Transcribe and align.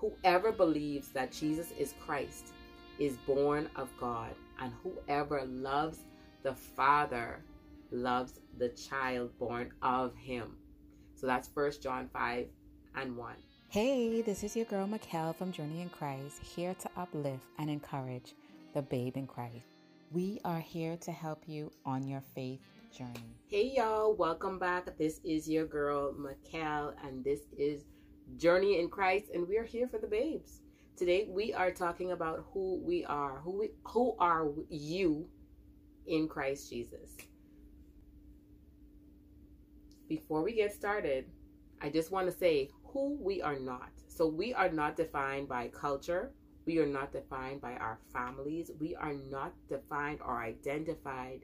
Whoever 0.00 0.50
believes 0.50 1.08
that 1.08 1.30
Jesus 1.30 1.72
is 1.78 1.92
Christ 2.06 2.54
is 2.98 3.18
born 3.26 3.68
of 3.76 3.90
God, 4.00 4.30
and 4.58 4.72
whoever 4.82 5.44
loves 5.44 5.98
the 6.42 6.54
Father 6.54 7.42
loves 7.90 8.40
the 8.56 8.70
child 8.70 9.38
born 9.38 9.74
of 9.82 10.16
him. 10.16 10.56
So 11.16 11.26
that's 11.26 11.48
First 11.48 11.82
John 11.82 12.08
5 12.14 12.46
and 12.96 13.14
1. 13.14 13.34
Hey, 13.68 14.22
this 14.22 14.42
is 14.42 14.56
your 14.56 14.64
girl 14.64 14.88
Mikkel 14.88 15.36
from 15.36 15.52
Journey 15.52 15.82
in 15.82 15.90
Christ, 15.90 16.42
here 16.42 16.74
to 16.80 16.90
uplift 16.96 17.44
and 17.58 17.68
encourage 17.68 18.34
the 18.72 18.80
babe 18.80 19.18
in 19.18 19.26
Christ. 19.26 19.66
We 20.12 20.40
are 20.46 20.60
here 20.60 20.96
to 21.02 21.12
help 21.12 21.42
you 21.46 21.70
on 21.84 22.08
your 22.08 22.22
faith 22.34 22.60
journey. 22.96 23.36
Hey 23.48 23.74
y'all, 23.76 24.14
welcome 24.14 24.58
back. 24.58 24.96
This 24.96 25.20
is 25.24 25.46
your 25.46 25.66
girl 25.66 26.14
Mikkel, 26.14 26.94
and 27.06 27.22
this 27.22 27.40
is 27.58 27.82
Journey 28.36 28.78
in 28.78 28.88
Christ, 28.88 29.26
and 29.34 29.46
we're 29.46 29.64
here 29.64 29.88
for 29.88 29.98
the 29.98 30.06
babes. 30.06 30.60
Today 30.96 31.26
we 31.28 31.54
are 31.54 31.70
talking 31.70 32.12
about 32.12 32.44
who 32.52 32.80
we 32.84 33.04
are. 33.04 33.40
Who 33.40 33.58
we, 33.58 33.70
who 33.84 34.14
are 34.18 34.48
you 34.68 35.26
in 36.06 36.28
Christ 36.28 36.70
Jesus? 36.70 37.16
Before 40.08 40.42
we 40.42 40.52
get 40.52 40.74
started, 40.74 41.26
I 41.80 41.88
just 41.88 42.10
want 42.10 42.30
to 42.30 42.36
say 42.36 42.70
who 42.84 43.16
we 43.20 43.40
are 43.40 43.58
not. 43.58 43.90
So 44.08 44.26
we 44.26 44.52
are 44.52 44.70
not 44.70 44.96
defined 44.96 45.48
by 45.48 45.68
culture. 45.68 46.32
We 46.66 46.78
are 46.78 46.86
not 46.86 47.12
defined 47.12 47.60
by 47.60 47.74
our 47.74 47.98
families. 48.12 48.70
We 48.78 48.94
are 48.94 49.14
not 49.30 49.52
defined 49.68 50.20
or 50.24 50.42
identified 50.42 51.40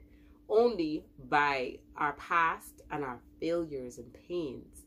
only 0.49 1.05
by 1.29 1.79
our 1.95 2.13
past 2.13 2.81
and 2.91 3.03
our 3.03 3.19
failures 3.39 3.97
and 3.97 4.13
pains. 4.27 4.83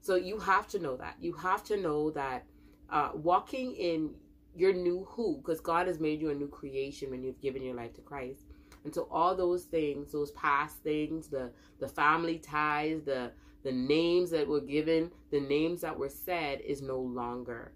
So 0.00 0.14
you 0.14 0.38
have 0.38 0.66
to 0.68 0.78
know 0.78 0.96
that. 0.96 1.16
You 1.20 1.32
have 1.34 1.64
to 1.64 1.76
know 1.76 2.10
that 2.12 2.44
uh, 2.90 3.10
walking 3.14 3.74
in 3.74 4.14
your 4.54 4.72
new 4.72 5.04
who, 5.10 5.36
because 5.38 5.60
God 5.60 5.86
has 5.86 6.00
made 6.00 6.20
you 6.20 6.30
a 6.30 6.34
new 6.34 6.48
creation 6.48 7.10
when 7.10 7.22
you've 7.22 7.40
given 7.40 7.62
your 7.62 7.74
life 7.74 7.94
to 7.94 8.00
Christ. 8.00 8.44
And 8.84 8.94
so 8.94 9.08
all 9.10 9.34
those 9.34 9.64
things, 9.64 10.12
those 10.12 10.30
past 10.32 10.78
things, 10.78 11.28
the 11.28 11.50
the 11.78 11.88
family 11.88 12.38
ties, 12.38 13.02
the 13.04 13.32
the 13.64 13.72
names 13.72 14.30
that 14.30 14.46
were 14.46 14.60
given, 14.60 15.10
the 15.30 15.40
names 15.40 15.80
that 15.82 15.98
were 15.98 16.08
said 16.08 16.60
is 16.60 16.80
no 16.80 16.98
longer. 16.98 17.72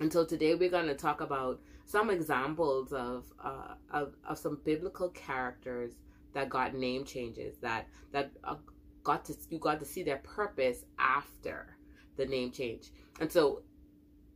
And 0.00 0.12
so 0.12 0.24
today 0.24 0.54
we're 0.54 0.70
going 0.70 0.86
to 0.86 0.94
talk 0.94 1.20
about 1.20 1.60
some 1.84 2.10
examples 2.10 2.92
of, 2.92 3.24
uh, 3.42 3.74
of 3.90 4.14
of 4.24 4.38
some 4.38 4.60
biblical 4.64 5.08
characters 5.10 5.92
that 6.34 6.48
got 6.48 6.74
name 6.74 7.04
changes 7.04 7.56
that 7.58 7.86
that 8.12 8.30
uh, 8.44 8.56
got 9.04 9.24
to 9.26 9.34
you 9.50 9.58
got 9.58 9.80
to 9.80 9.86
see 9.86 10.02
their 10.02 10.18
purpose 10.18 10.84
after 10.98 11.76
the 12.16 12.26
name 12.26 12.50
change. 12.50 12.90
And 13.20 13.30
so 13.30 13.62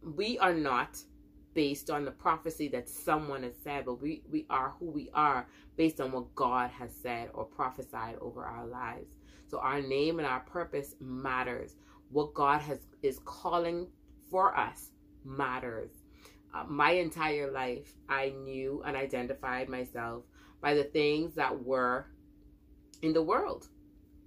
we 0.03 0.39
are 0.39 0.55
not 0.55 0.99
based 1.55 1.89
on 1.91 2.05
the 2.05 2.11
prophecy 2.11 2.69
that 2.69 2.89
someone 2.89 3.43
has 3.43 3.55
said, 3.65 3.87
but 3.87 4.01
we, 4.01 4.23
we 4.31 4.47
are 4.51 4.75
who 4.79 4.91
we 4.91 5.09
are 5.15 5.47
based 5.77 6.01
on 6.01 6.13
what 6.13 6.35
God 6.35 6.71
has 6.71 6.95
said 6.95 7.31
or 7.33 7.45
prophesied 7.45 8.17
over 8.21 8.45
our 8.45 8.67
lives. 8.67 9.09
So 9.49 9.59
our 9.59 9.81
name 9.81 10.19
and 10.19 10.29
our 10.29 10.41
purpose 10.41 10.95
matters. 11.01 11.77
What 12.11 12.35
God 12.35 12.61
has 12.61 12.81
is 13.03 13.21
calling 13.25 13.89
for 14.31 14.57
us 14.57 14.91
matters. 15.25 15.91
Uh, 16.55 16.65
my 16.69 16.91
entire 16.93 17.51
life, 17.51 17.95
I 18.09 18.35
knew 18.45 18.83
and 18.87 18.97
identified 18.97 19.69
myself 19.69 20.25
by 20.61 20.75
the 20.75 20.85
things 20.85 21.35
that 21.35 21.65
were 21.65 22.07
in 23.03 23.13
the 23.13 23.23
world. 23.23 23.69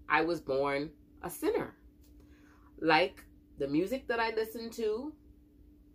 I 0.10 0.22
was 0.22 0.40
born 0.40 0.90
a 1.24 1.30
sinner. 1.30 1.76
Like 2.82 3.24
the 3.58 3.68
music 3.68 4.08
that 4.08 4.20
I 4.20 4.34
listened 4.36 4.74
to, 4.74 5.14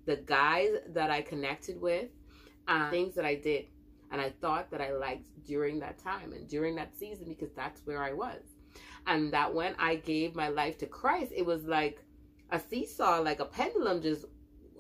the 0.06 0.16
guys 0.16 0.70
that 0.88 1.10
I 1.10 1.22
connected 1.22 1.80
with, 1.80 2.08
uh, 2.68 2.90
things 2.90 3.14
that 3.14 3.24
I 3.24 3.34
did 3.34 3.66
and 4.10 4.20
I 4.20 4.30
thought 4.40 4.70
that 4.70 4.80
I 4.80 4.92
liked 4.92 5.24
during 5.44 5.80
that 5.80 5.98
time 5.98 6.32
and 6.32 6.48
during 6.48 6.76
that 6.76 6.96
season 6.96 7.26
because 7.28 7.52
that's 7.52 7.80
where 7.84 8.02
I 8.02 8.12
was. 8.12 8.42
And 9.06 9.32
that 9.32 9.52
when 9.52 9.74
I 9.78 9.96
gave 9.96 10.34
my 10.34 10.48
life 10.48 10.78
to 10.78 10.86
Christ, 10.86 11.32
it 11.34 11.44
was 11.44 11.64
like 11.64 11.98
a 12.50 12.60
seesaw, 12.60 13.18
like 13.20 13.40
a 13.40 13.44
pendulum 13.44 14.00
just 14.00 14.26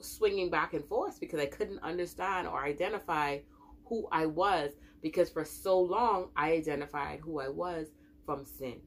swinging 0.00 0.50
back 0.50 0.74
and 0.74 0.84
forth 0.84 1.18
because 1.18 1.40
I 1.40 1.46
couldn't 1.46 1.82
understand 1.82 2.46
or 2.46 2.64
identify 2.64 3.38
who 3.86 4.06
I 4.12 4.26
was 4.26 4.72
because 5.02 5.30
for 5.30 5.44
so 5.44 5.80
long 5.80 6.28
I 6.36 6.52
identified 6.52 7.20
who 7.20 7.40
I 7.40 7.48
was 7.48 7.88
from 8.24 8.44
sin. 8.44 8.80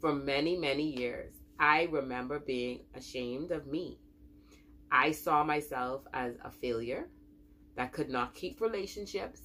For 0.00 0.14
many, 0.14 0.56
many 0.56 0.96
years, 0.98 1.34
I 1.58 1.88
remember 1.90 2.38
being 2.38 2.80
ashamed 2.94 3.50
of 3.50 3.66
me. 3.66 3.98
I 4.90 5.12
saw 5.12 5.42
myself 5.42 6.02
as 6.12 6.34
a 6.44 6.50
failure 6.50 7.08
that 7.76 7.92
could 7.92 8.08
not 8.08 8.34
keep 8.34 8.60
relationships, 8.60 9.40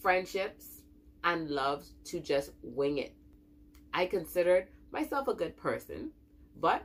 friendships, 0.00 0.82
and 1.22 1.50
loved 1.50 1.86
to 2.06 2.20
just 2.20 2.52
wing 2.62 2.98
it. 2.98 3.14
I 3.92 4.06
considered 4.06 4.68
myself 4.90 5.28
a 5.28 5.34
good 5.34 5.56
person, 5.56 6.12
but 6.56 6.82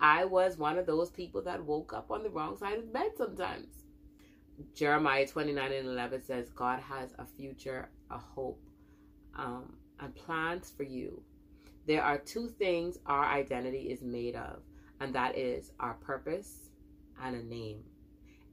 I 0.00 0.24
was 0.24 0.58
one 0.58 0.78
of 0.78 0.86
those 0.86 1.10
people 1.10 1.42
that 1.42 1.64
woke 1.64 1.92
up 1.92 2.10
on 2.10 2.22
the 2.22 2.30
wrong 2.30 2.56
side 2.56 2.78
of 2.78 2.92
bed 2.92 3.12
sometimes. 3.16 3.68
Jeremiah 4.74 5.26
29 5.26 5.72
and 5.72 5.88
11 5.88 6.24
says, 6.24 6.50
God 6.50 6.80
has 6.80 7.14
a 7.18 7.24
future, 7.24 7.88
a 8.10 8.18
hope, 8.18 8.62
um, 9.36 9.74
and 10.00 10.14
plans 10.14 10.72
for 10.76 10.82
you. 10.82 11.22
There 11.86 12.02
are 12.02 12.18
two 12.18 12.48
things 12.48 12.98
our 13.06 13.24
identity 13.24 13.90
is 13.90 14.02
made 14.02 14.36
of, 14.36 14.60
and 15.00 15.14
that 15.14 15.36
is 15.36 15.72
our 15.80 15.94
purpose 15.94 16.70
and 17.20 17.34
a 17.34 17.42
name. 17.42 17.82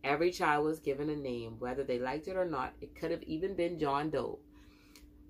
Every 0.04 0.32
child 0.32 0.66
was 0.66 0.80
given 0.80 1.10
a 1.10 1.16
name, 1.16 1.56
whether 1.60 1.84
they 1.84 2.00
liked 2.00 2.28
it 2.28 2.38
or 2.38 2.46
not. 2.46 2.74
It 2.82 2.96
could 2.96 3.12
have 3.12 3.24
even 3.24 3.56
been 3.56 3.78
John 3.78 4.10
Doe. 4.10 4.40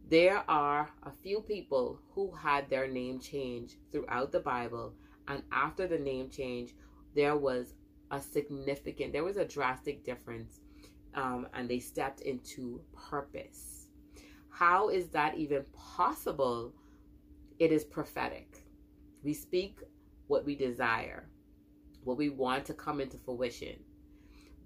There 0.09 0.43
are 0.49 0.89
a 1.03 1.11
few 1.11 1.41
people 1.41 1.99
who 2.13 2.31
had 2.31 2.69
their 2.69 2.87
name 2.87 3.19
changed 3.19 3.75
throughout 3.91 4.31
the 4.31 4.39
Bible, 4.39 4.93
and 5.27 5.43
after 5.51 5.87
the 5.87 5.99
name 5.99 6.29
change, 6.29 6.75
there 7.15 7.35
was 7.35 7.73
a 8.11 8.21
significant, 8.21 9.13
there 9.13 9.23
was 9.23 9.37
a 9.37 9.45
drastic 9.45 10.03
difference, 10.03 10.61
um, 11.15 11.47
and 11.53 11.69
they 11.69 11.79
stepped 11.79 12.21
into 12.21 12.81
purpose. 12.95 13.87
How 14.49 14.89
is 14.89 15.09
that 15.09 15.37
even 15.37 15.65
possible? 15.73 16.73
It 17.59 17.71
is 17.71 17.83
prophetic. 17.83 18.63
We 19.23 19.33
speak 19.33 19.79
what 20.27 20.45
we 20.45 20.55
desire, 20.55 21.29
what 22.03 22.17
we 22.17 22.29
want 22.29 22.65
to 22.65 22.73
come 22.73 23.01
into 23.01 23.17
fruition 23.17 23.75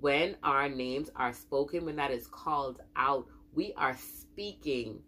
when 0.04 0.36
our 0.44 0.68
names 0.68 1.10
are 1.16 1.32
spoken, 1.32 1.86
when 1.86 1.96
that 1.96 2.12
is 2.12 2.28
called 2.28 2.82
out, 2.98 3.26
we 3.54 3.72
are 3.78 3.96
speaking 3.96 5.00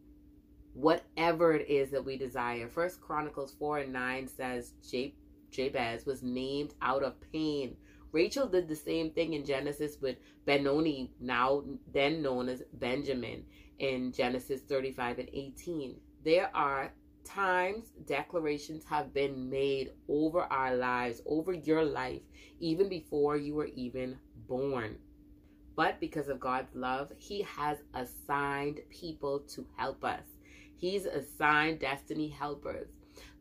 whatever 0.72 1.54
it 1.54 1.70
is 1.70 1.92
that 1.92 2.06
we 2.06 2.16
desire. 2.16 2.70
First 2.70 3.02
Chronicles 3.02 3.54
4 3.60 3.80
and 3.80 3.92
9 3.92 4.30
says 4.30 4.72
Jabez 5.52 6.06
was 6.06 6.24
named 6.24 6.76
out 6.82 7.04
of 7.04 7.20
pain. 7.34 7.76
Rachel 8.14 8.48
did 8.48 8.70
the 8.70 8.76
same 8.78 9.12
thing 9.12 9.34
in 9.34 9.44
Genesis 9.44 9.98
with 10.00 10.16
Benoni, 10.46 11.12
now 11.20 11.66
then 11.92 12.22
known 12.22 12.48
as 12.48 12.64
Benjamin, 12.72 13.44
in 13.80 14.14
Genesis 14.14 14.62
35 14.62 15.20
and 15.20 15.30
18. 15.34 16.00
There 16.24 16.50
are 16.56 16.94
times 17.26 17.86
declarations 18.06 18.86
have 18.86 19.14
been 19.14 19.50
made 19.50 19.92
over 20.08 20.42
our 20.42 20.76
lives, 20.76 21.22
over 21.26 21.52
your 21.52 21.84
life, 21.84 22.22
even 22.60 22.88
before 22.88 23.36
you 23.36 23.56
were 23.56 23.70
even 23.76 24.18
born. 24.48 24.98
But 25.76 26.00
because 26.00 26.30
of 26.30 26.40
God's 26.40 26.74
love, 26.74 27.12
He 27.18 27.42
has 27.42 27.80
assigned 27.94 28.80
people 28.90 29.40
to 29.56 29.66
help 29.76 30.06
us. 30.06 30.24
He's 30.78 31.06
assigned 31.06 31.80
destiny 31.80 32.30
helpers. 32.30 32.88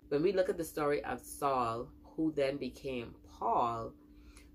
When 0.08 0.22
we 0.22 0.32
look 0.32 0.48
at 0.48 0.58
the 0.58 0.64
story 0.64 1.04
of 1.04 1.20
Saul, 1.20 1.88
who 2.16 2.32
then 2.32 2.56
became 2.56 3.14
Paul, 3.38 3.92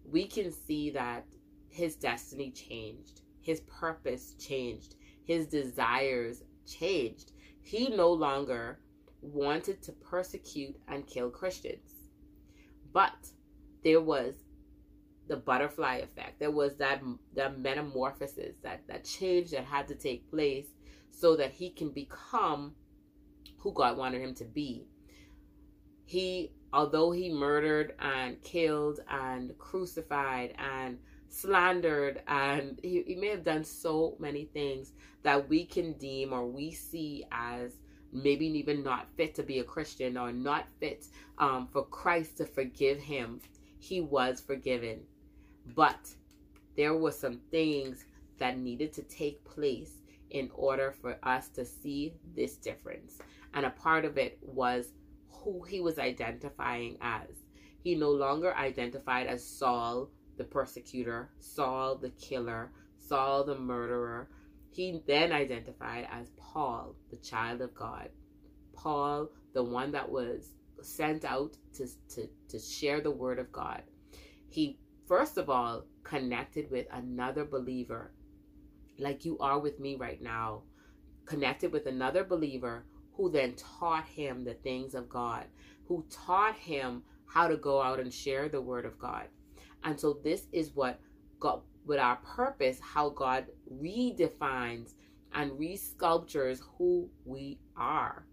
we 0.04 0.26
can 0.28 0.52
see 0.52 0.90
that 0.92 1.26
his 1.70 1.96
destiny 1.96 2.52
changed, 2.52 3.22
his 3.42 3.62
purpose 3.62 4.34
changed, 4.40 4.96
his 5.24 5.48
desires 5.48 6.44
changed. 6.66 7.32
He 7.62 7.90
no 7.90 8.12
longer 8.12 8.80
wanted 9.22 9.82
to 9.84 9.92
persecute 9.92 10.76
and 10.88 11.08
kill 11.08 11.30
Christians. 11.30 11.94
But 12.94 13.28
there 13.84 14.02
was 14.02 14.36
the 15.28 15.38
butterfly 15.38 15.98
effect. 15.98 16.40
There 16.40 16.52
was 16.52 16.76
that 16.78 17.02
that 17.36 17.60
metamorphosis, 17.60 18.58
that 18.64 18.82
that 18.88 19.04
change 19.04 19.52
that 19.52 19.66
had 19.66 19.88
to 19.90 19.96
take 19.96 20.30
place 20.30 20.68
so 21.12 21.36
that 21.36 21.52
he 21.52 21.70
can 21.70 21.90
become 21.90 22.76
who 23.58 23.74
God 23.74 23.98
wanted 23.98 24.22
him 24.22 24.34
to 24.36 24.46
be. 24.46 24.88
He, 26.06 26.52
although 26.74 27.12
he 27.12 27.30
murdered 27.32 27.94
and 28.00 28.42
killed 28.42 29.02
and 29.10 29.56
crucified 29.58 30.56
and 30.58 30.98
slandered 31.28 32.24
and 32.28 32.80
he, 32.82 33.04
he 33.06 33.16
may 33.16 33.28
have 33.28 33.44
done 33.44 33.64
so 33.64 34.16
many 34.20 34.46
things 34.46 34.94
that 35.22 35.48
we 35.48 35.66
can 35.66 35.94
deem 35.94 36.34
or 36.34 36.48
we 36.48 36.72
see 36.72 37.24
as 37.32 37.74
maybe 38.12 38.46
even 38.48 38.84
not 38.84 39.08
fit 39.16 39.36
to 39.36 39.44
be 39.44 39.60
a 39.60 39.64
Christian 39.64 40.18
or 40.18 40.32
not 40.32 40.68
fit 40.80 41.08
um, 41.38 41.68
for 41.68 41.86
Christ 41.86 42.38
to 42.38 42.46
forgive 42.46 43.00
him, 43.00 43.42
he 43.80 44.02
was 44.02 44.42
forgiven 44.42 45.06
But 45.66 46.16
there 46.76 46.96
were 46.96 47.12
some 47.12 47.40
things 47.52 48.06
that 48.38 48.58
needed 48.58 48.94
to 48.94 49.04
take 49.04 49.44
place 49.46 50.02
in 50.30 50.50
order 50.54 50.92
for 50.92 51.18
us 51.24 51.50
to 51.50 51.66
see 51.66 52.16
this 52.36 52.58
difference. 52.58 53.20
And 53.54 53.66
a 53.66 53.72
part 53.72 54.06
of 54.06 54.18
it 54.18 54.40
was 54.42 54.94
who 55.30 55.64
he 55.64 55.80
was 55.82 56.00
identifying 56.00 56.98
as. 57.02 57.44
He 57.82 57.96
no 57.96 58.12
longer 58.12 58.56
identified 58.56 59.28
as 59.28 59.46
Saul, 59.46 60.10
the 60.38 60.44
persecutor, 60.46 61.32
Saul, 61.40 61.98
the 61.98 62.10
killer, 62.12 62.72
Saul, 62.98 63.44
the 63.44 63.56
murderer. 63.58 64.30
He 64.72 65.02
then 65.08 65.32
identified 65.32 66.08
as 66.12 66.30
Paul, 66.38 66.96
the 67.10 67.18
child 67.18 67.62
of 67.62 67.74
God. 67.74 68.10
Paul, 68.74 69.30
the 69.54 69.64
one 69.64 69.92
that 69.92 70.10
was 70.10 70.54
sent 70.82 71.26
out 71.26 71.58
to, 71.74 71.88
to, 72.16 72.30
to 72.50 72.60
share 72.60 73.02
the 73.02 73.12
word 73.12 73.40
of 73.40 73.52
God. 73.52 73.84
He, 74.48 74.80
first 75.08 75.38
of 75.38 75.50
all, 75.50 75.86
connected 76.04 76.72
with 76.72 76.88
another 76.92 77.46
believer, 77.46 78.12
like 78.98 79.26
you 79.26 79.38
are 79.40 79.60
with 79.60 79.80
me 79.80 79.96
right 79.96 80.22
now, 80.22 80.64
connected 81.26 81.72
with 81.72 81.86
another 81.86 82.24
believer 82.24 82.86
who 83.14 83.30
then 83.30 83.56
taught 83.56 84.06
him 84.06 84.44
the 84.44 84.54
things 84.54 84.96
of 84.96 85.10
God, 85.10 85.46
who 85.88 86.06
taught 86.10 86.56
him 86.56 87.04
how 87.26 87.48
to 87.48 87.58
go 87.58 87.82
out 87.82 88.00
and 88.00 88.14
share 88.14 88.50
the 88.50 88.62
word 88.62 88.86
of 88.86 88.98
God. 88.98 89.26
And 89.84 90.00
so 90.00 90.20
this 90.24 90.48
is 90.52 90.76
what 90.76 91.00
God 91.40 91.62
with 91.86 92.00
our 92.00 92.18
purpose, 92.18 92.80
how 92.82 93.10
God 93.10 93.48
redefines 93.72 94.94
and 95.34 95.52
resculptures 95.52 96.60
who 96.78 97.10
we 97.26 97.60
are. 97.76 98.26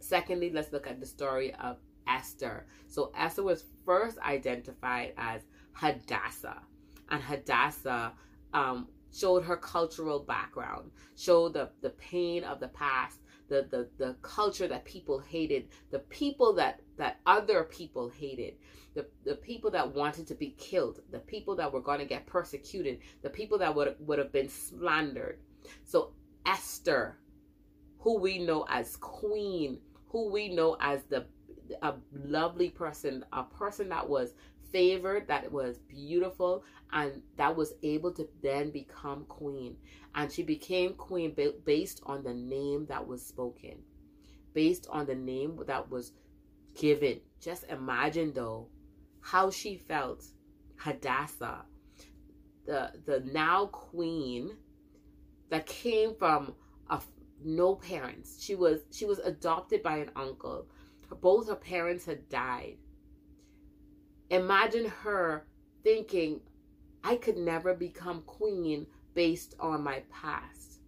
Secondly, 0.00 0.50
let's 0.52 0.72
look 0.72 0.86
at 0.86 1.00
the 1.00 1.06
story 1.06 1.54
of 1.54 1.78
Esther. 2.08 2.66
So 2.88 3.12
Esther 3.16 3.42
was 3.42 3.64
first 3.84 4.18
identified 4.18 5.14
as 5.16 5.42
Hadassah, 5.72 6.62
and 7.10 7.22
Hadassah 7.22 8.12
um, 8.52 8.88
showed 9.12 9.44
her 9.44 9.56
cultural 9.56 10.20
background, 10.20 10.90
showed 11.16 11.54
the, 11.54 11.70
the 11.80 11.90
pain 11.90 12.44
of 12.44 12.60
the 12.60 12.68
past, 12.68 13.20
the, 13.48 13.66
the, 13.70 13.88
the 13.98 14.16
culture 14.22 14.68
that 14.68 14.84
people 14.84 15.18
hated, 15.18 15.68
the 15.90 15.98
people 15.98 16.54
that, 16.54 16.80
that 16.96 17.20
other 17.26 17.64
people 17.64 18.08
hated, 18.08 18.54
the, 18.94 19.06
the 19.24 19.34
people 19.34 19.70
that 19.70 19.94
wanted 19.94 20.26
to 20.28 20.34
be 20.34 20.54
killed, 20.58 21.00
the 21.10 21.18
people 21.18 21.56
that 21.56 21.72
were 21.72 21.80
going 21.80 21.98
to 21.98 22.04
get 22.04 22.26
persecuted, 22.26 22.98
the 23.22 23.30
people 23.30 23.58
that 23.58 23.74
would, 23.74 23.96
would 24.00 24.18
have 24.18 24.32
been 24.32 24.48
slandered. 24.48 25.38
So 25.84 26.12
Esther, 26.46 27.18
who 27.98 28.18
we 28.18 28.38
know 28.38 28.66
as 28.68 28.96
queen, 28.96 29.78
who 30.08 30.30
we 30.30 30.48
know 30.48 30.76
as 30.80 31.02
the 31.04 31.26
a 31.82 31.94
lovely 32.12 32.68
person, 32.68 33.24
a 33.32 33.42
person 33.44 33.88
that 33.88 34.08
was 34.08 34.34
favored, 34.74 35.28
that 35.28 35.52
was 35.52 35.78
beautiful, 35.78 36.64
and 36.92 37.22
that 37.36 37.56
was 37.56 37.72
able 37.84 38.12
to 38.12 38.28
then 38.42 38.70
become 38.70 39.24
queen. 39.26 39.76
And 40.16 40.30
she 40.30 40.42
became 40.42 40.94
queen 40.94 41.34
based 41.64 42.02
on 42.04 42.24
the 42.24 42.34
name 42.34 42.86
that 42.86 43.06
was 43.06 43.24
spoken, 43.24 43.78
based 44.52 44.88
on 44.90 45.06
the 45.06 45.14
name 45.14 45.60
that 45.68 45.88
was 45.90 46.12
given. 46.74 47.20
Just 47.40 47.64
imagine, 47.70 48.32
though, 48.34 48.68
how 49.20 49.50
she 49.50 49.76
felt. 49.76 50.24
Hadassah, 50.76 51.64
the 52.66 52.92
the 53.06 53.20
now 53.32 53.66
queen 53.66 54.56
that 55.50 55.66
came 55.66 56.14
from 56.16 56.54
a, 56.90 57.00
no 57.44 57.76
parents. 57.76 58.42
She 58.42 58.54
was 58.56 58.80
she 58.90 59.04
was 59.04 59.20
adopted 59.20 59.82
by 59.82 59.98
an 59.98 60.10
uncle. 60.16 60.66
Both 61.20 61.48
her 61.48 61.54
parents 61.54 62.04
had 62.04 62.28
died. 62.28 62.76
Imagine 64.30 64.86
her 64.86 65.46
thinking, 65.82 66.40
I 67.02 67.16
could 67.16 67.36
never 67.36 67.74
become 67.74 68.22
queen 68.22 68.86
based 69.14 69.54
on 69.60 69.82
my 69.82 70.02
past. 70.10 70.80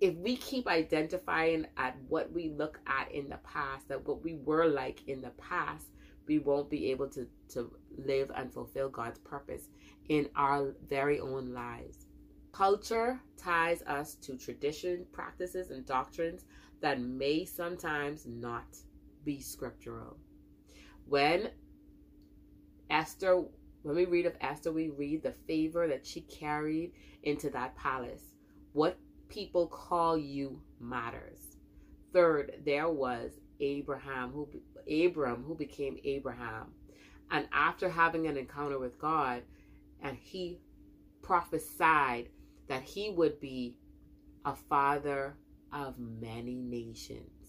If 0.00 0.14
we 0.16 0.36
keep 0.36 0.66
identifying 0.66 1.66
at 1.76 1.96
what 2.08 2.32
we 2.32 2.48
look 2.48 2.80
at 2.86 3.12
in 3.12 3.28
the 3.28 3.38
past, 3.38 3.90
at 3.90 4.06
what 4.06 4.24
we 4.24 4.34
were 4.34 4.66
like 4.66 5.06
in 5.08 5.20
the 5.20 5.30
past, 5.30 5.88
we 6.26 6.38
won't 6.38 6.70
be 6.70 6.90
able 6.90 7.08
to, 7.08 7.26
to 7.50 7.70
live 7.98 8.30
and 8.34 8.52
fulfill 8.52 8.88
God's 8.88 9.18
purpose 9.18 9.68
in 10.08 10.28
our 10.36 10.74
very 10.88 11.20
own 11.20 11.52
lives. 11.52 12.06
Culture 12.52 13.20
ties 13.36 13.82
us 13.82 14.14
to 14.16 14.36
tradition, 14.36 15.06
practices, 15.12 15.70
and 15.70 15.84
doctrines 15.84 16.44
that 16.80 17.00
may 17.00 17.44
sometimes 17.44 18.26
not 18.26 18.76
be 19.24 19.40
scriptural. 19.40 20.16
When 21.06 21.50
Esther, 22.90 23.44
when 23.82 23.96
we 23.96 24.04
read 24.04 24.26
of 24.26 24.36
Esther, 24.40 24.72
we 24.72 24.90
read 24.90 25.22
the 25.22 25.32
favor 25.46 25.86
that 25.88 26.06
she 26.06 26.20
carried 26.22 26.92
into 27.22 27.50
that 27.50 27.76
palace. 27.76 28.22
What 28.72 28.98
people 29.28 29.66
call 29.66 30.18
you 30.18 30.60
matters. 30.80 31.56
Third, 32.12 32.62
there 32.64 32.90
was 32.90 33.32
Abraham 33.60 34.30
who 34.30 34.48
Abram 34.90 35.44
who 35.44 35.54
became 35.54 35.98
Abraham. 36.04 36.72
And 37.30 37.46
after 37.52 37.88
having 37.88 38.26
an 38.26 38.36
encounter 38.36 38.78
with 38.78 38.98
God, 38.98 39.42
and 40.02 40.16
he 40.16 40.60
prophesied 41.22 42.28
that 42.68 42.82
he 42.82 43.10
would 43.10 43.40
be 43.40 43.76
a 44.44 44.54
father 44.54 45.36
of 45.72 45.98
many 45.98 46.56
nations. 46.56 47.39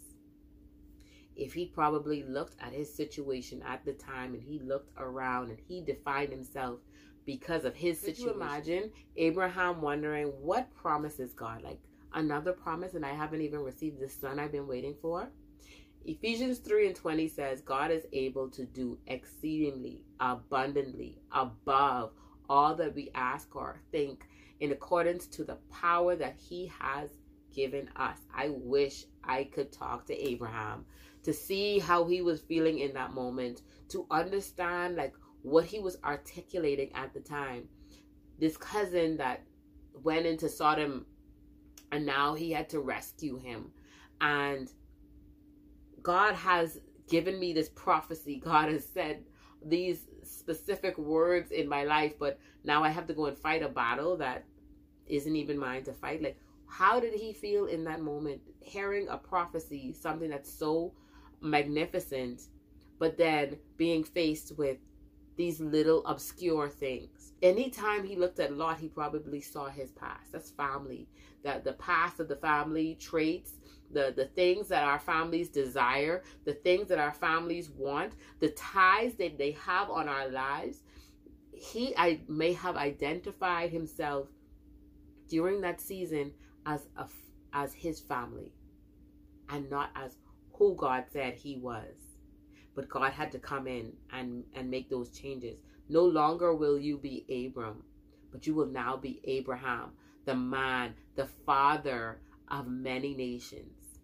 If 1.35 1.53
he 1.53 1.65
probably 1.65 2.23
looked 2.23 2.55
at 2.59 2.73
his 2.73 2.93
situation 2.93 3.63
at 3.67 3.85
the 3.85 3.93
time 3.93 4.33
and 4.33 4.43
he 4.43 4.59
looked 4.59 4.91
around 4.97 5.49
and 5.49 5.59
he 5.67 5.81
defined 5.81 6.31
himself 6.31 6.79
because 7.25 7.65
of 7.65 7.75
his 7.75 7.99
Could 7.99 8.15
situation. 8.17 8.35
you 8.35 8.41
imagine 8.41 8.91
Abraham 9.15 9.81
wondering 9.81 10.27
what 10.27 10.73
promise 10.75 11.19
is 11.19 11.33
God? 11.33 11.63
Like 11.63 11.79
another 12.13 12.51
promise 12.53 12.93
and 12.93 13.05
I 13.05 13.13
haven't 13.13 13.41
even 13.41 13.61
received 13.61 13.99
the 13.99 14.09
son 14.09 14.39
I've 14.39 14.51
been 14.51 14.67
waiting 14.67 14.95
for? 15.01 15.29
Ephesians 16.03 16.57
3 16.59 16.87
and 16.87 16.95
20 16.95 17.27
says, 17.27 17.61
God 17.61 17.91
is 17.91 18.05
able 18.11 18.49
to 18.49 18.65
do 18.65 18.97
exceedingly, 19.05 20.01
abundantly, 20.19 21.21
above 21.31 22.11
all 22.49 22.75
that 22.75 22.95
we 22.95 23.11
ask 23.13 23.55
or 23.55 23.79
think 23.91 24.25
in 24.59 24.71
accordance 24.71 25.27
to 25.27 25.43
the 25.43 25.57
power 25.71 26.15
that 26.15 26.35
He 26.37 26.71
has 26.79 27.11
given 27.53 27.89
us. 27.95 28.17
I 28.35 28.49
wish 28.49 29.05
I 29.23 29.45
could 29.45 29.71
talk 29.71 30.05
to 30.07 30.27
Abraham 30.27 30.85
to 31.23 31.33
see 31.33 31.79
how 31.79 32.05
he 32.05 32.21
was 32.21 32.41
feeling 32.41 32.79
in 32.79 32.93
that 32.93 33.13
moment, 33.13 33.61
to 33.89 34.05
understand 34.09 34.95
like 34.95 35.13
what 35.43 35.65
he 35.65 35.79
was 35.79 35.97
articulating 36.03 36.91
at 36.95 37.13
the 37.13 37.19
time. 37.19 37.67
This 38.39 38.57
cousin 38.57 39.17
that 39.17 39.43
went 40.03 40.25
into 40.25 40.49
Sodom 40.49 41.05
and 41.91 42.05
now 42.05 42.33
he 42.33 42.51
had 42.51 42.69
to 42.69 42.79
rescue 42.79 43.37
him. 43.37 43.71
And 44.19 44.71
God 46.01 46.33
has 46.35 46.79
given 47.09 47.39
me 47.39 47.53
this 47.53 47.69
prophecy. 47.69 48.37
God 48.43 48.69
has 48.69 48.87
said 48.87 49.23
these 49.63 50.07
specific 50.23 50.97
words 50.97 51.51
in 51.51 51.67
my 51.67 51.83
life, 51.83 52.13
but 52.17 52.39
now 52.63 52.83
I 52.83 52.89
have 52.89 53.07
to 53.07 53.13
go 53.13 53.25
and 53.25 53.37
fight 53.37 53.63
a 53.63 53.69
battle 53.69 54.17
that 54.17 54.45
isn't 55.07 55.35
even 55.35 55.57
mine 55.57 55.83
to 55.83 55.93
fight. 55.93 56.23
Like, 56.23 56.39
how 56.71 57.01
did 57.01 57.13
he 57.13 57.33
feel 57.33 57.65
in 57.65 57.83
that 57.83 58.01
moment 58.01 58.41
hearing 58.61 59.09
a 59.09 59.17
prophecy, 59.17 59.93
something 59.93 60.29
that's 60.29 60.51
so 60.51 60.93
magnificent, 61.41 62.43
but 62.97 63.17
then 63.17 63.57
being 63.75 64.05
faced 64.05 64.57
with 64.57 64.77
these 65.35 65.59
little 65.59 66.05
obscure 66.05 66.69
things. 66.69 67.33
Anytime 67.41 68.05
he 68.05 68.15
looked 68.15 68.39
at 68.39 68.55
Lot, 68.55 68.77
he 68.79 68.87
probably 68.87 69.41
saw 69.41 69.67
his 69.67 69.91
past. 69.91 70.31
That's 70.31 70.51
family. 70.51 71.09
That 71.43 71.65
the 71.65 71.73
past 71.73 72.21
of 72.21 72.29
the 72.29 72.37
family 72.37 72.95
traits, 73.01 73.51
the, 73.91 74.13
the 74.15 74.27
things 74.27 74.69
that 74.69 74.85
our 74.85 74.99
families 74.99 75.49
desire, 75.49 76.23
the 76.45 76.53
things 76.53 76.87
that 76.87 76.99
our 76.99 77.13
families 77.13 77.69
want, 77.69 78.13
the 78.39 78.49
ties 78.51 79.15
that 79.15 79.37
they 79.37 79.51
have 79.51 79.89
on 79.89 80.07
our 80.07 80.29
lives. 80.29 80.83
He 81.51 81.93
I 81.97 82.21
may 82.29 82.53
have 82.53 82.77
identified 82.77 83.71
himself 83.71 84.29
during 85.27 85.61
that 85.61 85.81
season 85.81 86.31
as 86.65 86.87
a, 86.97 87.07
as 87.53 87.73
his 87.73 87.99
family 87.99 88.51
and 89.49 89.69
not 89.69 89.89
as 89.95 90.17
who 90.53 90.75
God 90.75 91.05
said 91.11 91.33
he 91.33 91.57
was. 91.57 91.93
But 92.75 92.89
God 92.89 93.11
had 93.11 93.31
to 93.33 93.39
come 93.39 93.67
in 93.67 93.91
and, 94.13 94.43
and 94.55 94.69
make 94.69 94.89
those 94.89 95.09
changes. 95.09 95.59
No 95.89 96.03
longer 96.03 96.55
will 96.55 96.77
you 96.77 96.97
be 96.97 97.25
Abram, 97.47 97.83
but 98.31 98.47
you 98.47 98.53
will 98.53 98.67
now 98.67 98.95
be 98.95 99.19
Abraham, 99.25 99.91
the 100.25 100.35
man, 100.35 100.93
the 101.15 101.27
father 101.45 102.21
of 102.49 102.67
many 102.67 103.13
nations. 103.13 103.99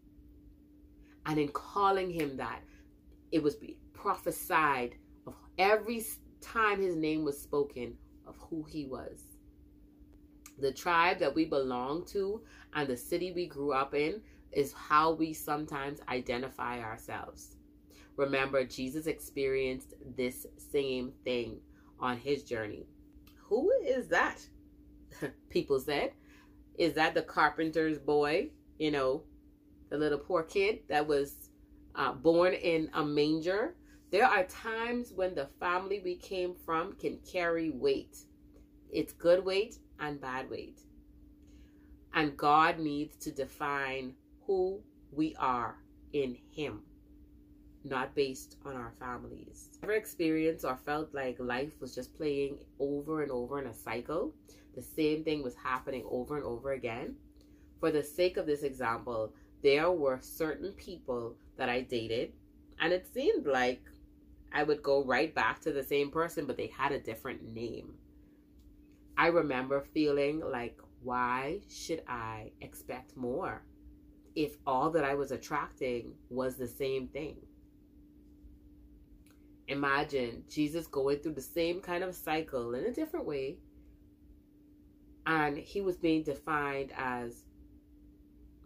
And 1.25 1.39
in 1.39 1.49
calling 1.49 2.09
him 2.09 2.37
that, 2.37 2.61
it 3.31 3.41
was 3.41 3.55
prophesied 3.93 4.95
of 5.25 5.35
every 5.57 6.03
time 6.41 6.81
his 6.81 6.95
name 6.95 7.23
was 7.23 7.39
spoken 7.39 7.95
of 8.25 8.35
who 8.37 8.63
he 8.63 8.85
was. 8.85 9.21
The 10.59 10.71
tribe 10.71 11.19
that 11.19 11.35
we 11.35 11.45
belong 11.45 12.05
to 12.07 12.41
and 12.73 12.87
the 12.87 12.97
city 12.97 13.31
we 13.31 13.47
grew 13.47 13.73
up 13.73 13.93
in 13.93 14.21
is 14.51 14.73
how 14.73 15.11
we 15.11 15.33
sometimes 15.33 15.99
identify 16.09 16.79
ourselves. 16.79 17.57
Remember, 18.15 18.63
Jesus 18.65 19.05
experienced 19.05 19.93
this 20.15 20.47
same 20.57 21.13
thing. 21.23 21.59
on 21.99 22.15
his 22.15 22.43
journey. 22.43 22.85
Who 23.49 23.71
is 23.83 24.07
that? 24.09 24.39
People 25.49 25.79
said. 25.79 26.11
Is 26.77 26.93
that 26.93 27.15
the 27.15 27.23
carpenter's 27.23 27.97
boy? 27.97 28.51
You 28.77 28.91
know, 28.91 29.23
the 29.89 29.97
little 29.97 30.19
poor 30.19 30.43
kid 30.43 30.81
that 30.89 31.07
was 31.07 31.49
uh, 31.95 32.13
born 32.13 32.53
in 32.53 32.91
a 32.93 33.03
manger. 33.03 33.75
There 34.11 34.25
are 34.25 34.43
times 34.43 35.11
when 35.15 35.33
the 35.33 35.47
family 35.59 36.01
we 36.03 36.17
came 36.17 36.53
from 36.53 36.93
can 36.93 37.17
carry 37.29 37.71
weight. 37.71 38.17
It's 38.91 39.13
good 39.13 39.43
weight 39.43 39.79
and 39.99 40.19
bad 40.21 40.49
weight. 40.49 40.79
And 42.13 42.37
God 42.37 42.79
needs 42.79 43.15
to 43.17 43.31
define 43.31 44.13
who 44.45 44.81
we 45.11 45.35
are 45.37 45.75
in 46.13 46.37
Him, 46.51 46.81
not 47.83 48.15
based 48.15 48.57
on 48.65 48.75
our 48.75 48.93
families. 48.99 49.69
Ever 49.83 49.93
experienced 49.93 50.65
or 50.65 50.77
felt 50.77 51.13
like 51.13 51.37
life 51.39 51.79
was 51.79 51.93
just 51.93 52.15
playing 52.15 52.57
over 52.79 53.21
and 53.21 53.31
over 53.31 53.59
in 53.59 53.67
a 53.67 53.73
cycle? 53.73 54.33
The 54.75 54.81
same 54.81 55.23
thing 55.23 55.43
was 55.43 55.55
happening 55.55 56.03
over 56.09 56.35
and 56.37 56.45
over 56.45 56.71
again? 56.71 57.15
For 57.79 57.91
the 57.91 58.03
sake 58.03 58.37
of 58.37 58.45
this 58.45 58.63
example, 58.63 59.33
there 59.63 59.91
were 59.91 60.19
certain 60.21 60.71
people 60.73 61.35
that 61.57 61.69
I 61.69 61.81
dated, 61.81 62.33
and 62.79 62.93
it 62.93 63.07
seemed 63.13 63.45
like 63.45 63.81
I 64.51 64.63
would 64.63 64.81
go 64.81 65.03
right 65.03 65.33
back 65.33 65.61
to 65.61 65.71
the 65.71 65.83
same 65.83 66.09
person, 66.09 66.45
but 66.45 66.57
they 66.57 66.67
had 66.67 66.91
a 66.91 66.99
different 66.99 67.53
name. 67.53 67.93
I 69.17 69.27
remember 69.27 69.81
feeling 69.81 70.41
like, 70.41 70.79
why 71.01 71.61
should 71.69 72.03
I 72.07 72.51
expect 72.61 73.17
more 73.17 73.63
if 74.35 74.57
all 74.67 74.91
that 74.91 75.03
I 75.03 75.15
was 75.15 75.31
attracting 75.31 76.13
was 76.29 76.55
the 76.55 76.67
same 76.67 77.07
thing? 77.07 77.37
Imagine 79.67 80.43
Jesus 80.49 80.87
going 80.87 81.19
through 81.19 81.33
the 81.33 81.41
same 81.41 81.81
kind 81.81 82.03
of 82.03 82.15
cycle 82.15 82.75
in 82.75 82.85
a 82.85 82.93
different 82.93 83.25
way, 83.25 83.57
and 85.25 85.57
he 85.57 85.81
was 85.81 85.97
being 85.97 86.23
defined 86.23 86.91
as 86.95 87.43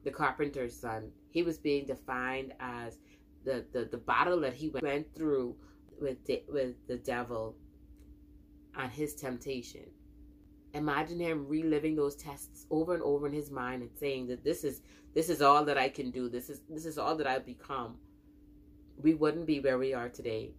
the 0.04 0.12
carpenter's 0.12 0.78
son. 0.78 1.12
He 1.30 1.44
was 1.44 1.58
being 1.58 1.86
defined 1.86 2.54
as 2.60 2.98
the, 3.46 3.66
the, 3.72 3.86
the 3.86 3.98
battle 3.98 4.42
that 4.42 4.54
he 4.54 4.70
went 4.82 5.16
through 5.16 5.56
with, 6.00 6.24
de- 6.26 6.44
with 6.50 6.76
the 6.88 6.98
devil 6.98 7.56
and 8.78 8.92
his 8.92 9.16
temptation. 9.16 9.86
Imagine 10.74 11.20
him 11.20 11.48
reliving 11.48 11.96
those 11.96 12.16
tests 12.16 12.66
over 12.70 12.94
and 12.94 13.04
over 13.04 13.28
in 13.28 13.34
his 13.34 13.52
mind 13.52 13.82
and 13.82 13.92
saying 14.00 14.28
that 14.28 14.44
this 14.44 14.64
is 14.64 14.82
this 15.14 15.30
is 15.30 15.42
all 15.42 15.66
that 15.66 15.78
I 15.78 15.90
can 15.90 16.12
do. 16.12 16.30
This 16.30 16.50
is 16.50 16.62
this 16.70 16.86
is 16.86 16.98
all 16.98 17.16
that 17.18 17.28
I've 17.28 17.46
become. 17.46 17.98
We 18.98 19.14
wouldn't 19.14 19.48
be 19.48 19.60
where 19.60 19.78
we 19.78 19.94
are 19.94 20.10
today. 20.10 20.52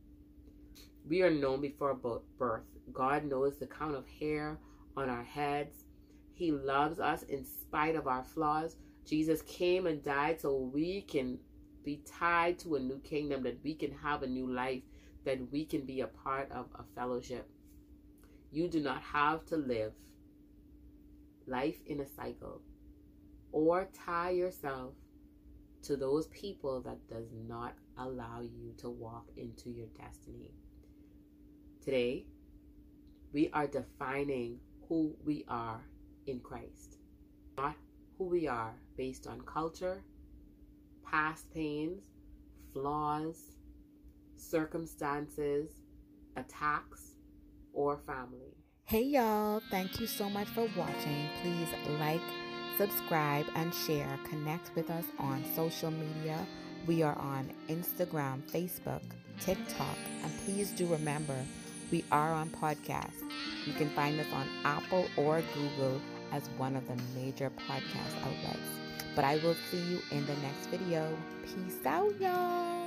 We 1.09 1.23
are 1.23 1.31
known 1.31 1.61
before 1.61 1.95
birth. 2.39 2.63
God 2.93 3.25
knows 3.25 3.59
the 3.59 3.67
count 3.67 3.95
of 3.95 4.07
hair 4.21 4.59
on 4.97 5.09
our 5.09 5.23
heads. 5.23 5.85
He 6.35 6.53
loves 6.53 7.01
us 7.01 7.23
in 7.25 7.45
spite 7.45 7.97
of 7.97 8.07
our 8.07 8.25
flaws. 8.25 8.77
Jesus 9.07 9.43
came 9.43 9.87
and 9.87 10.03
died 10.03 10.41
so 10.41 10.57
we 10.57 11.03
can 11.03 11.39
be 11.85 12.03
tied 12.07 12.59
to 12.61 12.77
a 12.77 12.81
new 12.81 12.99
kingdom, 12.99 13.43
that 13.43 13.59
we 13.65 13.75
can 13.75 13.93
have 13.93 14.23
a 14.23 14.27
new 14.27 14.53
life, 14.53 14.83
that 15.25 15.39
we 15.51 15.65
can 15.65 15.83
be 15.83 16.01
a 16.01 16.07
part 16.07 16.51
of 16.53 16.67
a 16.77 16.85
fellowship. 16.95 17.49
You 18.53 18.69
do 18.69 18.81
not 18.81 19.01
have 19.01 19.47
to 19.47 19.57
live 19.57 19.95
life 21.47 21.81
in 21.87 22.01
a 22.01 22.07
cycle 22.07 22.61
or 23.51 23.89
tie 23.95 24.31
yourself 24.31 24.93
to 25.85 25.97
those 25.97 26.27
people 26.27 26.83
that 26.83 27.09
does 27.09 27.29
not 27.49 27.73
allow 27.97 28.43
you 28.43 28.75
to 28.77 28.91
walk 28.91 29.25
into 29.39 29.71
your 29.71 29.87
destiny. 29.99 30.53
Today, 31.83 32.27
we 33.33 33.49
are 33.55 33.67
defining 33.67 34.59
who 34.87 35.17
we 35.25 35.47
are 35.49 35.81
in 36.27 36.39
Christ, 36.41 36.99
not 37.57 37.75
who 38.19 38.25
we 38.25 38.47
are 38.47 38.75
based 38.99 39.27
on 39.27 39.41
culture, 39.41 40.05
past 41.11 41.51
pains, 41.55 42.05
flaws, 42.75 43.57
circumstances, 44.37 45.71
attacks, 46.37 47.12
or 47.73 48.01
family. 48.07 48.55
Hey 48.85 49.03
y'all, 49.03 49.63
thank 49.71 50.01
you 50.01 50.07
so 50.07 50.29
much 50.29 50.49
for 50.49 50.69
watching. 50.77 51.29
Please 51.43 51.69
like, 51.99 52.21
subscribe, 52.77 53.47
and 53.55 53.73
share. 53.73 54.19
Connect 54.29 54.71
with 54.75 54.91
us 54.91 55.05
on 55.19 55.45
social 55.55 55.91
media. 55.91 56.47
We 56.87 57.03
are 57.03 57.17
on 57.19 57.51
Instagram, 57.69 58.43
Facebook, 58.51 59.03
TikTok, 59.41 59.97
and 60.23 60.33
please 60.45 60.71
do 60.71 60.87
remember 60.87 61.37
we 61.93 62.05
are 62.11 62.33
on 62.33 62.49
podcast. 62.49 63.23
You 63.67 63.75
can 63.75 63.91
find 63.91 64.19
us 64.19 64.27
on 64.33 64.49
Apple 64.65 65.07
or 65.17 65.43
Google 65.55 66.01
as 66.33 66.49
one 66.57 66.75
of 66.75 66.89
the 66.89 66.97
major 67.15 67.51
podcast 67.69 68.17
outlets. 68.23 68.59
But 69.15 69.25
I 69.25 69.37
will 69.37 69.57
see 69.71 69.83
you 69.91 70.01
in 70.11 70.25
the 70.27 70.35
next 70.37 70.67
video. 70.71 71.15
Peace 71.45 71.85
out, 71.85 72.19
y'all. 72.19 72.82